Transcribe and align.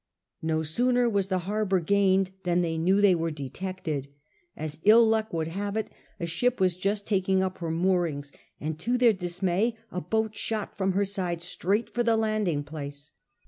No 0.41 0.63
sooner 0.63 1.07
was 1.07 1.27
the 1.27 1.37
harbour 1.45 1.79
gained 1.79 2.31
than 2.41 2.61
they 2.61 2.75
knew 2.79 2.99
they 3.01 3.13
were 3.13 3.29
detected. 3.29 4.07
As 4.57 4.79
ill 4.83 5.07
luck 5.07 5.31
would 5.31 5.49
have 5.49 5.77
it, 5.77 5.91
a 6.19 6.25
ship 6.25 6.59
was 6.59 6.75
just 6.75 7.05
taking 7.05 7.43
up 7.43 7.59
her 7.59 7.69
moorings, 7.69 8.31
and 8.59 8.79
to 8.79 8.97
their 8.97 9.13
dismay 9.13 9.77
a 9.91 10.01
boat 10.01 10.35
shot 10.35 10.75
from 10.75 10.93
her 10.93 11.05
side 11.05 11.43
straight 11.43 11.87
for 11.87 12.01
the 12.01 12.17
landing 12.17 12.63
place. 12.63 13.11